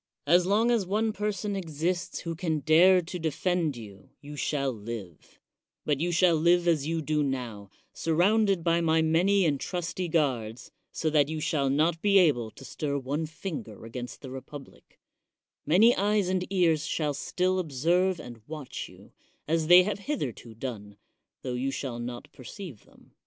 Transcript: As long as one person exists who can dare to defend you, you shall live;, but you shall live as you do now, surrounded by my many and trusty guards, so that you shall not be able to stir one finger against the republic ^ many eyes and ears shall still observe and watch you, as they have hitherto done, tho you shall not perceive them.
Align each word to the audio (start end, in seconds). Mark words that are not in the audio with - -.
As 0.25 0.47
long 0.47 0.71
as 0.71 0.83
one 0.87 1.13
person 1.13 1.55
exists 1.55 2.21
who 2.21 2.33
can 2.33 2.61
dare 2.61 3.03
to 3.03 3.19
defend 3.19 3.77
you, 3.77 4.09
you 4.19 4.35
shall 4.35 4.71
live;, 4.71 5.39
but 5.85 5.99
you 5.99 6.11
shall 6.11 6.33
live 6.35 6.67
as 6.67 6.87
you 6.87 7.03
do 7.03 7.21
now, 7.21 7.69
surrounded 7.93 8.63
by 8.63 8.81
my 8.81 9.03
many 9.03 9.45
and 9.45 9.59
trusty 9.59 10.07
guards, 10.07 10.71
so 10.91 11.11
that 11.11 11.29
you 11.29 11.39
shall 11.39 11.69
not 11.69 12.01
be 12.01 12.17
able 12.17 12.49
to 12.49 12.65
stir 12.65 12.97
one 12.97 13.27
finger 13.27 13.85
against 13.85 14.21
the 14.21 14.31
republic 14.31 14.97
^ 14.97 14.97
many 15.67 15.95
eyes 15.95 16.29
and 16.29 16.51
ears 16.51 16.87
shall 16.87 17.13
still 17.13 17.59
observe 17.59 18.19
and 18.19 18.41
watch 18.47 18.89
you, 18.89 19.11
as 19.47 19.67
they 19.67 19.83
have 19.83 19.99
hitherto 19.99 20.55
done, 20.55 20.97
tho 21.43 21.53
you 21.53 21.69
shall 21.69 21.99
not 21.99 22.27
perceive 22.31 22.85
them. 22.85 23.11